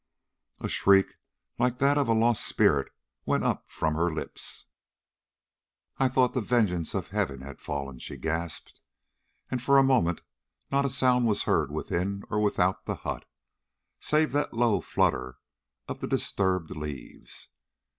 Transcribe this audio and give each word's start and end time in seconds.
A 0.59 0.67
shriek 0.67 1.17
like 1.59 1.77
that 1.77 1.95
of 1.95 2.07
a 2.07 2.13
lost 2.13 2.43
spirit 2.43 2.91
went 3.23 3.43
up 3.43 3.69
from 3.69 3.93
her 3.93 4.11
lips. 4.11 4.65
"I 5.99 6.07
thought 6.09 6.33
the 6.33 6.41
vengeance 6.41 6.95
of 6.95 7.09
heaven 7.09 7.41
had 7.41 7.59
fallen!" 7.61 7.99
she 7.99 8.17
gasped. 8.17 8.81
And 9.51 9.61
for 9.61 9.77
a 9.77 9.83
moment 9.83 10.23
not 10.71 10.85
a 10.87 10.89
sound 10.89 11.27
was 11.27 11.43
heard 11.43 11.69
within 11.71 12.23
or 12.31 12.39
without 12.41 12.85
the 12.87 12.95
hut, 12.95 13.25
save 13.99 14.31
that 14.31 14.55
low 14.55 14.81
flutter 14.81 15.37
of 15.87 15.99
the 15.99 16.07
disturbed 16.07 16.71
leaves. 16.71 17.49